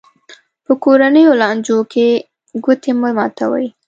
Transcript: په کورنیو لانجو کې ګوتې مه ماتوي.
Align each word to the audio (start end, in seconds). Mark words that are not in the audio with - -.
په 0.65 0.73
کورنیو 0.83 1.39
لانجو 1.41 1.79
کې 1.91 2.07
ګوتې 2.63 2.91
مه 3.01 3.09
ماتوي. 3.17 3.67